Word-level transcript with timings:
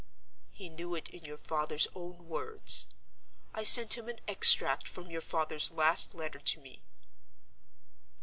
"He 0.51 0.67
knew 0.67 0.95
it 0.95 1.09
in 1.09 1.25
your 1.25 1.37
father's 1.37 1.85
own 1.93 2.27
words. 2.27 2.87
I 3.53 3.61
sent 3.61 3.93
him 3.99 4.09
an 4.09 4.19
extract 4.27 4.87
from 4.87 5.11
your 5.11 5.21
father's 5.21 5.69
last 5.69 6.15
letter 6.15 6.39
to 6.39 6.59
me." 6.59 6.81